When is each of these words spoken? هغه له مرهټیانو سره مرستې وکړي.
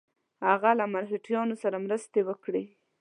هغه 0.47 0.71
له 0.79 0.85
مرهټیانو 0.93 1.55
سره 1.63 1.77
مرستې 1.85 2.21
وکړي. 2.25 2.63